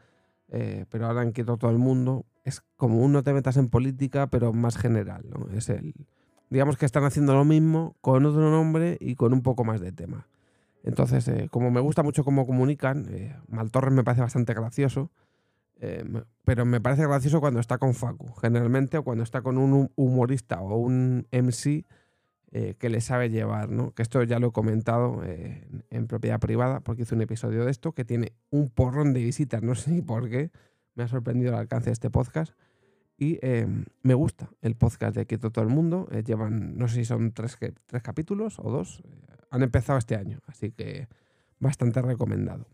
[0.49, 4.29] pero ahora en Quieto Todo el Mundo es como un No te metas en política,
[4.29, 5.27] pero más general.
[5.29, 5.49] ¿no?
[5.55, 5.94] Es el,
[6.51, 9.92] digamos que están haciendo lo mismo con otro nombre y con un poco más de
[9.92, 10.27] tema.
[10.83, 15.11] Entonces, eh, como me gusta mucho cómo comunican, eh, Maltorres me parece bastante gracioso,
[15.80, 16.04] eh,
[16.44, 20.60] pero me parece gracioso cuando está con Facu, generalmente, o cuando está con un humorista
[20.60, 21.84] o un MC
[22.78, 23.92] que le sabe llevar, ¿no?
[23.92, 27.92] Que esto ya lo he comentado en, propiedad privada, porque hice un episodio de esto,
[27.92, 30.50] que tiene un porrón de visitas, no sé ni por qué,
[30.94, 32.54] me ha sorprendido el alcance de este podcast.
[33.18, 33.38] Y
[34.02, 36.08] me gusta el podcast de Quieto Todo el Mundo.
[36.24, 39.02] llevan, no sé si son tres, tres capítulos o dos
[39.50, 41.08] han empezado este año, así que
[41.58, 42.66] bastante recomendado.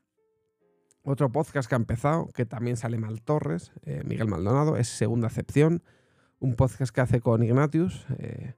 [1.04, 5.26] Otro podcast que ha empezado, que también sale Mal Torres, eh, Miguel Maldonado, es Segunda
[5.26, 5.82] Acepción,
[6.38, 8.06] un podcast que hace con Ignatius.
[8.18, 8.54] Eh,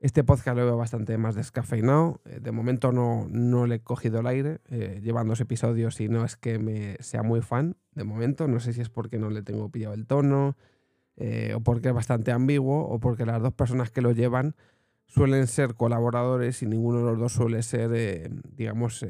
[0.00, 2.22] este podcast lo veo bastante más descafeinado.
[2.24, 4.60] Eh, de momento no, no, le he cogido el aire.
[5.02, 7.76] llevan dos episodios y no es que me sea muy fan.
[7.92, 10.56] De momento, no sé si es porque no le tengo pillado el tono,
[11.16, 14.56] o porque es bastante ambiguo, o porque las dos personas que lo llevan
[15.06, 19.04] suelen ser colaboradores y ninguno de los dos suele ser, digamos,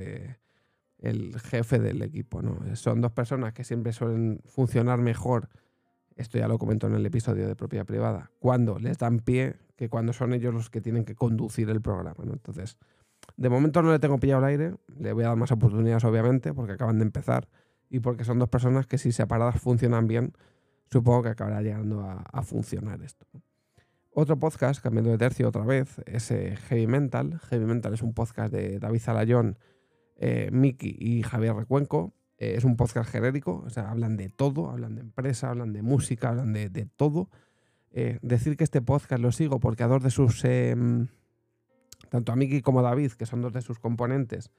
[0.99, 2.43] el jefe del equipo.
[2.43, 2.59] ¿no?
[2.77, 5.49] Son dos personas que siempre suelen funcionar mejor,
[6.17, 9.89] esto ya lo comento en el episodio de propiedad privada, cuando les dan pie que
[9.89, 12.25] cuando son ellos los que tienen que conducir el programa.
[12.25, 12.79] Entonces,
[13.37, 16.55] de momento no le tengo pillado el aire, le voy a dar más oportunidades obviamente,
[16.55, 17.49] porque acaban de empezar
[17.91, 20.33] y porque son dos personas que si separadas funcionan bien,
[20.91, 23.27] supongo que acabará llegando a funcionar esto.
[24.17, 27.41] Otro podcast, cambiando de tercio otra vez, es Heavy Mental.
[27.51, 29.59] Heavy Mental es un podcast de David Zalayón,
[30.17, 32.13] eh, Miki y Javier Recuenco.
[32.39, 35.83] Eh, es un podcast genérico, o sea, hablan de todo, hablan de empresa, hablan de
[35.83, 37.31] música, hablan de, todo.
[37.93, 41.07] decir que este podcast lo sigo porque a dos de sus, em,
[42.11, 44.51] tanto a Miki como a David, que son dos de sus componentes,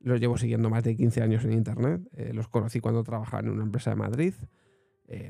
[0.00, 2.00] los llevo siguiendo más de 15 años en Internet.
[2.32, 4.34] los conocí cuando trabajaba en una empresa de Madrid.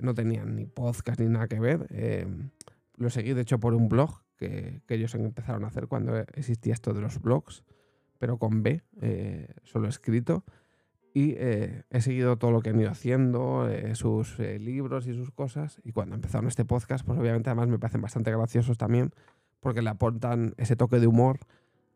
[0.01, 1.87] no tenían ni podcast ni nada que ver
[3.01, 6.93] lo seguí, de hecho, por un blog que, ellos empezaron a hacer cuando existía esto
[6.93, 7.65] de los blogs,
[8.21, 10.45] pero con B, eh, solo escrito.
[11.13, 15.33] Y eh, he seguido todo lo que han ido haciendo, eh, sus libros y sus
[15.33, 15.81] cosas.
[15.83, 19.11] Y cuando empezaron este podcast, pues obviamente además me parecen bastante graciosos también,
[19.59, 21.41] porque le aportan ese toque de humor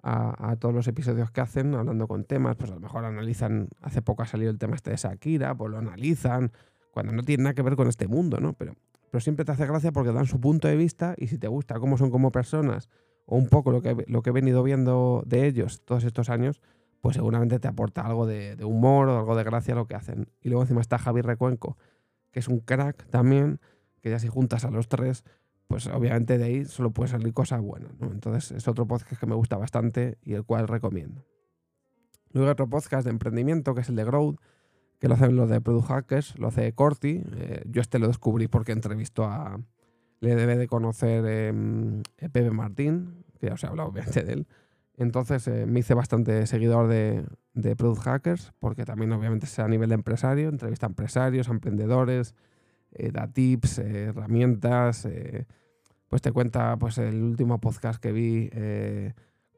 [0.02, 2.56] a, todos los episodios que hacen, hablando con temas.
[2.56, 5.70] Pues a lo mejor analizan, hace poco ha salido el tema este de Shakira, pues
[5.70, 6.50] lo analizan,
[6.90, 8.54] cuando no tiene nada que ver con este mundo, ¿no?
[8.54, 8.74] Pero
[9.14, 11.78] pero siempre te hace gracia porque dan su punto de vista y si te gusta
[11.78, 12.88] cómo son como personas
[13.26, 16.60] o un poco lo que, lo que he venido viendo de ellos todos estos años,
[17.00, 20.28] pues seguramente te aporta algo de, humor o algo de gracia lo que hacen.
[20.40, 21.76] Y luego encima está Javi Recuenco,
[22.30, 23.60] que es un crack también,
[24.00, 25.24] que ya si juntas a los tres,
[25.66, 27.92] pues obviamente de ahí solo puede salir cosas buenas.
[28.00, 31.24] Entonces es otro podcast que me gusta bastante y el cual recomiendo.
[32.32, 34.40] Luego otro podcast de emprendimiento que es el de Growth,
[34.98, 37.22] que lo hacen los de Product Hackers, lo hace Corti.
[37.36, 39.60] Eh, yo este lo descubrí porque entrevistó a.
[40.24, 41.52] Le debe de conocer eh,
[42.16, 44.46] Pepe Martín, que ya os he hablado obviamente de él.
[44.96, 49.68] Entonces eh, me hice bastante seguidor de, de, Product Hackers, porque también obviamente es a
[49.68, 52.34] nivel de empresario, entrevista a empresarios, a emprendedores,
[53.12, 55.08] da tips, herramientas,
[56.06, 58.50] pues te cuenta pues el último podcast que vi,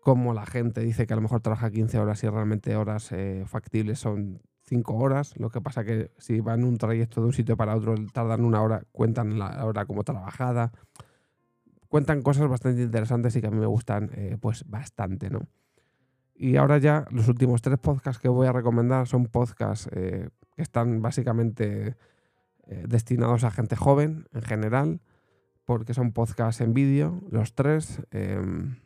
[0.00, 3.10] cómo la gente dice que a lo mejor trabaja 15 horas y realmente horas
[3.44, 5.34] factibles son cinco horas.
[5.38, 8.62] Lo que pasa que si van un trayecto de un sitio para otro, tardan una
[8.62, 10.72] hora, cuentan la hora como trabajada.
[11.88, 15.46] Cuentan cosas bastante interesantes y que a mí me gustan eh, pues bastante, ¿no?
[16.34, 20.62] Y ahora ya los últimos tres podcasts que voy a recomendar son podcasts eh, que
[20.62, 21.96] están básicamente
[22.66, 25.00] eh, destinados a gente joven en general,
[25.64, 28.02] porque son podcasts en vídeo, los tres.
[28.10, 28.76] Em,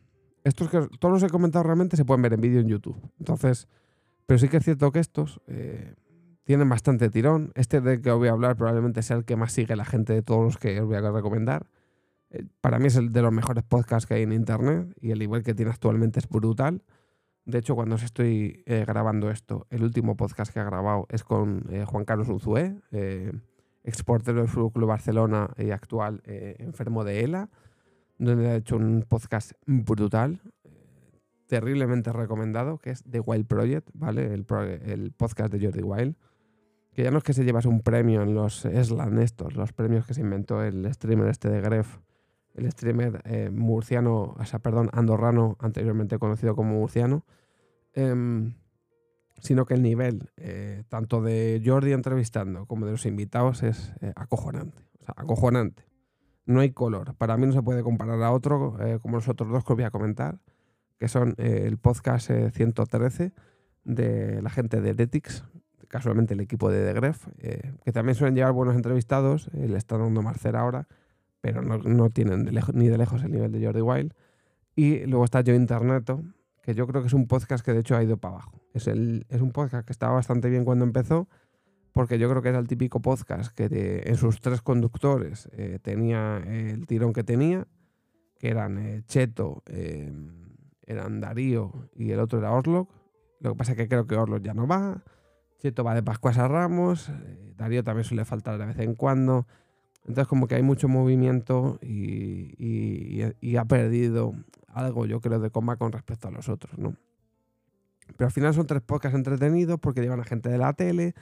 [0.45, 3.01] estos que todos los he comentado realmente se pueden ver en vídeo en YouTube.
[3.19, 3.67] Entonces,
[4.27, 5.95] pero sí que es cierto que estos eh,
[6.45, 7.53] tienen bastante tirón.
[7.55, 10.23] Este de que voy a hablar probablemente sea el que más sigue la gente de
[10.23, 11.67] todos los que os voy a recomendar.
[12.31, 15.19] Eh, para mí es el de los mejores podcasts que hay en Internet y el
[15.19, 16.83] nivel que tiene actualmente es brutal.
[17.45, 21.25] De hecho, cuando os estoy eh, grabando esto, el último podcast que ha grabado es
[21.25, 22.77] con Juan Carlos Unzué,
[23.83, 27.49] exportero del Fútbol Club Barcelona y actual enfermo de ELA,
[28.19, 30.41] donde ha hecho un podcast brutal
[31.51, 34.33] terriblemente recomendado, que es The Wild Project, ¿vale?
[34.33, 34.45] El,
[35.17, 36.15] podcast de Jordi Wild.
[36.93, 40.07] Que ya no es que se llevase un premio en los Slan estos, los premios
[40.07, 41.99] que se inventó el streamer este de Gref,
[42.55, 47.25] el streamer eh, murciano, o sea, perdón, andorrano, anteriormente conocido como murciano,
[47.95, 48.55] em,
[49.41, 54.13] sino que el nivel, eh, tanto de Jordi entrevistando como de los invitados, es eh,
[54.15, 54.85] acojonante.
[55.01, 55.83] O sea, acojonante.
[56.47, 57.15] No hay color.
[57.17, 59.85] Para mí no se puede comparar a otro, como los otros dos que os voy
[59.85, 60.39] a comentar
[61.01, 63.33] que son eh, el podcast 113 eh,
[63.85, 65.45] de la gente de Ethics,
[65.89, 69.97] casualmente el equipo de The Gref, eh, que también suelen llevar buenos entrevistados, le está
[69.97, 70.87] dando Marcel ahora,
[71.41, 74.13] pero no, tienen ni de lejos el nivel de Jordi Wild.
[74.77, 76.23] Y luego está Yo Interneto,
[76.63, 78.61] que yo creo que es un podcast que de hecho ha ido para abajo.
[78.75, 81.29] Es, el, es un podcast que estaba bastante bien cuando empezó,
[81.93, 86.43] porque yo creo que era el típico podcast que en sus tres conductores eh, tenía
[86.47, 87.67] el tirón que tenía,
[88.39, 90.50] que eran eh, Cheto, em,
[90.91, 92.89] eran Darío y el otro era Orlok.
[93.41, 95.03] Lo que pasa es que creo que Orlok ya no va,
[95.59, 99.47] Cheto va de Pascuas a Ramos, eh, Darío también suele faltar de vez en cuando.
[100.01, 102.55] Entonces como que hay mucho movimiento y,
[103.41, 104.35] y ha perdido
[104.69, 106.95] algo, yo creo, de coma con respecto a los otros, ¿no?
[108.17, 111.15] Pero al final son tres podcasts entretenidos porque llevan a gente de la tele,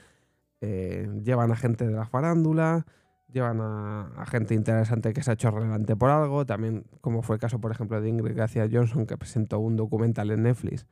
[0.61, 2.85] eh, llevan a gente de la farándula,
[3.31, 6.45] llevan a, gente interesante que se ha hecho relevante por algo.
[6.45, 10.31] También, como fue el caso, por ejemplo, de Ingrid García Johnson, que presentó un documental
[10.31, 10.87] en Netflix,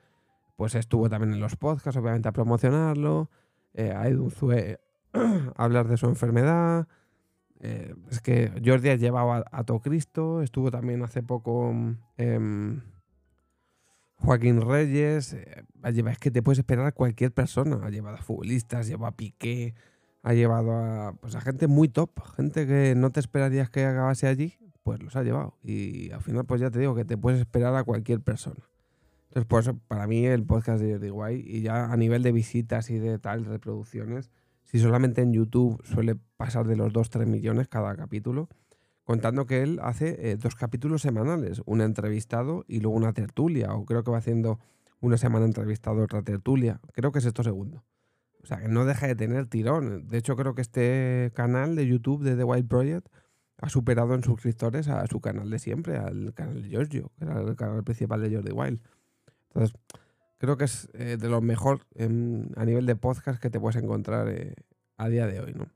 [0.55, 3.29] pues estuvo también en los podcasts, obviamente, a promocionarlo.
[3.73, 4.79] Eh, a Edu Zue
[5.13, 6.87] a hablar de su enfermedad.
[7.59, 11.73] Eh, es que Jordi ha llevado a, Cristo, estuvo también hace poco
[12.17, 12.81] em,
[14.15, 18.87] Joaquín Reyes, eh, es que te puedes esperar a cualquier persona, ha llevado a futbolistas,
[18.87, 19.73] llevado a Piqué,
[20.27, 24.27] ha llevado a, pues a gente muy top, gente que no te esperarías que acabase
[24.27, 25.55] allí, pues los ha llevado.
[25.63, 28.61] Y al final, pues ya te digo que te puedes esperar a cualquier persona.
[29.29, 32.33] Entonces, por eso, para mí, el podcast de Jordi Guay, y ya a nivel de
[32.33, 34.29] visitas y de tal, reproducciones,
[34.65, 38.49] si solamente en YouTube suele pasar de los 2-3 millones cada capítulo,
[39.05, 43.85] contando que él hace eh, dos capítulos semanales, un entrevistado y luego una tertulia, o
[43.85, 44.59] creo que va haciendo
[44.99, 47.85] una semana entrevistado, otra tertulia, creo que es esto segundo.
[48.47, 50.07] O sea, que no deja de tener tirón.
[50.07, 53.09] De hecho, creo que este canal de YouTube de The Wild Project
[53.57, 57.41] ha superado en suscriptores a su canal de siempre, al canal de Giorgio, que era
[57.41, 58.79] el canal principal de Jordi Wild.
[59.49, 59.77] Entonces,
[60.37, 64.29] creo que es eh, de lo mejor a nivel de podcast que te puedes encontrar
[64.29, 64.55] eh,
[64.95, 65.67] a día de hoy, ¿no?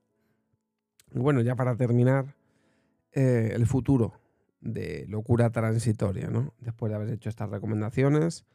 [1.14, 2.38] Y bueno, ya para terminar,
[3.12, 4.14] eh, el futuro
[4.62, 6.54] de locura transitoria, ¿no?
[6.60, 8.46] Después de haber hecho estas recomendaciones,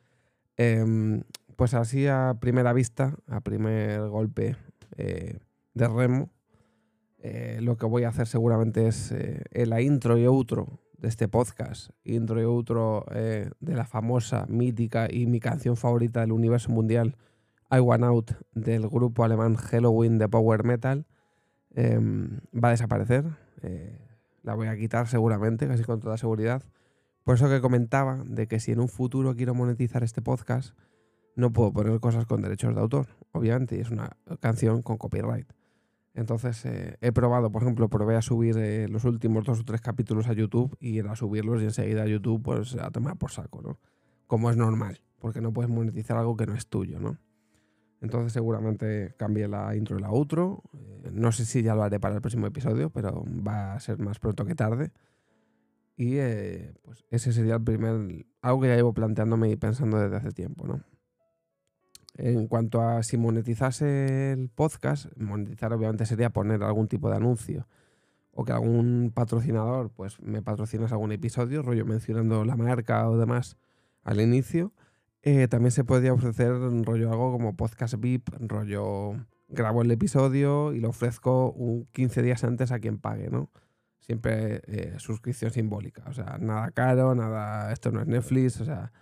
[0.57, 1.23] em,
[1.57, 4.57] pues así a primera vista, a primer golpe
[4.97, 6.31] de remo,
[7.61, 9.13] lo que voy a hacer seguramente es
[9.53, 15.09] la intro y outro de este podcast, intro y outro eh, de la famosa, mítica
[15.11, 17.17] y mi canción favorita del universo mundial,
[17.71, 21.07] I Want Out, del grupo alemán Halloween de Power Metal,
[21.75, 23.25] em, va a desaparecer.
[23.63, 23.99] Eh,
[24.43, 26.63] la voy a quitar seguramente, casi con toda seguridad.
[27.25, 30.77] Por eso que comentaba de que si en un futuro quiero monetizar este podcast,
[31.37, 35.47] no puedo poner cosas con derechos de autor, obviamente, y es una canción con copyright.
[36.15, 39.83] Entonces eh, he probado, por ejemplo, probé a subir eh, los últimos dos o tres
[39.83, 43.61] capítulos a YouTube y era subirlos y enseguida a YouTube pues a tomar por saco,
[43.61, 43.79] ¿no?
[44.27, 47.19] Como es normal, porque no puedes monetizar algo que no es tuyo, ¿no?
[48.01, 50.63] Entonces seguramente cambie la intro y la outro.
[50.73, 53.99] Eh, no sé si ya lo haré para el próximo episodio, pero va a ser
[53.99, 54.93] más pronto que tarde.
[55.99, 56.17] Y
[56.83, 58.27] pues ese sería el primer...
[58.41, 60.83] algo que ya llevo planteándome y pensando desde hace tiempo, ¿no?
[62.19, 67.67] En cuanto a si monetizase el podcast, monetizar obviamente sería poner algún tipo de anuncio
[68.33, 73.57] o que algún patrocinador pues me patrocinas algún episodio, rollo mencionando la marca o demás
[74.03, 74.73] al inicio.
[75.23, 76.53] Eh, también se podría ofrecer
[76.85, 79.15] rollo algo como podcast VIP, rollo
[79.49, 83.51] grabo el episodio y lo ofrezco un 15 días antes a quien pague, ¿no?
[83.99, 88.93] Siempre eh, suscripción simbólica, o sea, nada caro, nada, esto no es Netflix, o sea,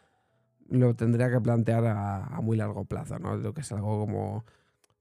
[0.68, 3.36] lo tendría que plantear a, muy largo plazo, ¿no?
[3.36, 4.44] Lo que es algo como,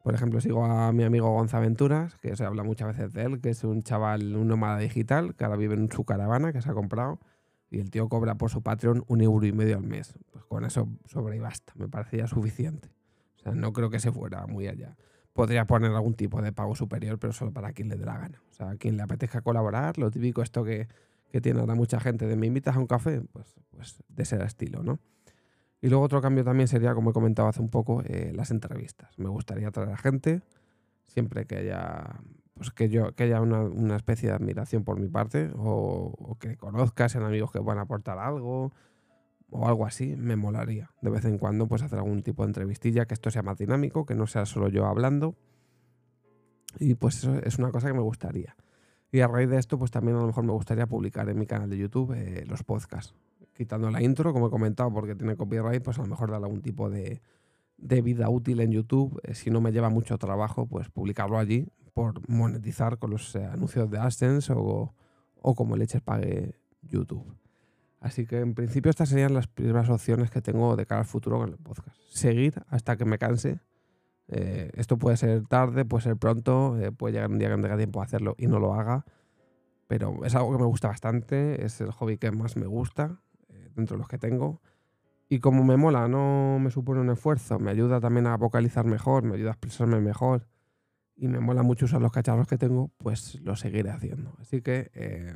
[0.04, 3.50] por ejemplo, sigo a mi amigo Gonzaventuras, que se habla muchas veces de él, que
[3.50, 6.74] es un chaval, un nómada digital, que ahora vive en su caravana, que se ha
[6.74, 7.20] comprado,
[7.70, 10.14] y el tío cobra por su Patreon un euro y medio al mes.
[10.32, 12.90] Pues con eso sobre y basta, me parecía suficiente.
[13.38, 14.96] O sea, no creo que se fuera muy allá.
[15.34, 18.42] Podría poner algún tipo de pago superior, pero solo para quien le dé la gana.
[18.52, 20.88] O sea, a quien le apetezca colaborar, lo típico esto que,
[21.32, 24.42] que tiene ahora mucha gente de me invitas a un café, pues, pues de ese
[24.44, 25.00] estilo, ¿no?
[25.84, 29.20] Y luego otro cambio también sería, como he comentado hace un poco, eh, las entrevistas.
[29.20, 30.42] Me gustaría traer a gente,
[31.08, 32.22] siempre que haya,
[32.54, 37.12] pues que yo, que haya una, especie de admiración por mi parte, o, que conozcas,
[37.12, 38.72] sean amigos que puedan aportar algo,
[39.50, 40.90] o algo así, me molaría.
[41.02, 44.06] De vez en cuando, pues hacer algún tipo de entrevistilla, que esto sea más dinámico,
[44.06, 45.36] que no sea solo yo hablando.
[46.80, 48.56] Y pues eso es una cosa que me gustaría.
[49.12, 51.46] Y a raíz de esto, pues también a lo mejor me gustaría publicar en mi
[51.46, 53.14] canal de YouTube eh, los podcasts
[53.54, 56.62] quitando la intro, como he comentado, porque tiene copyright, pues a lo mejor darle algún
[56.62, 57.22] tipo de,
[57.78, 59.20] vida útil en YouTube.
[59.24, 63.46] Eh, si no me lleva mucho trabajo, pues publicarlo allí por monetizar con los eh,
[63.46, 64.94] anuncios de AdSense o,
[65.42, 67.26] o como leches pague YouTube.
[68.00, 71.38] Así que en principio estas serían las primeras opciones que tengo de cara al futuro
[71.40, 71.98] con el podcast.
[72.10, 73.60] Seguir hasta que me canse.
[74.28, 77.78] Eh, esto puede ser tarde, puede ser pronto, puede llegar un día que no tenga
[77.78, 79.06] tiempo a hacerlo y no lo haga.
[79.88, 83.22] Pero es algo que me gusta bastante, es el hobby que más me gusta
[83.76, 84.62] dentro de los que tengo.
[85.30, 89.24] Y como me mola, no me supone un esfuerzo, me ayuda también a vocalizar mejor,
[89.24, 90.48] me ayuda a expresarme mejor
[91.16, 94.36] y me mola mucho usar los cacharros que tengo, pues lo seguiré haciendo.
[94.40, 95.36] Así que eh,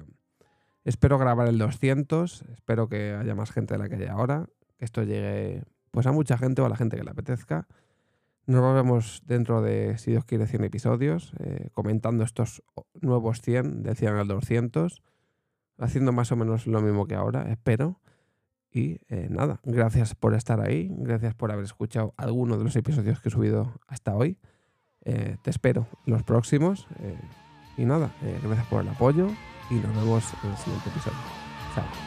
[0.84, 4.86] espero grabar el 200, espero que haya más gente de la que hay ahora, que
[4.86, 7.68] esto llegue pues a mucha gente o a la gente que le apetezca.
[8.46, 12.64] Nos vemos dentro de, si Dios quiere, 100 episodios, eh, comentando estos
[13.02, 15.04] nuevos 100, del 100 al 200,
[15.78, 18.00] haciendo más o menos lo mismo que ahora, espero.
[18.72, 23.22] Y eh, nada, gracias por estar ahí, gracias por haber escuchado alguno de los episodios
[23.22, 24.38] que he subido hasta hoy.
[25.06, 26.88] Eh, te espero los próximos.
[27.78, 28.12] y nada,
[28.44, 29.30] gracias por el apoyo
[29.70, 31.18] y nos vemos en el siguiente episodio.
[31.76, 32.07] Chao.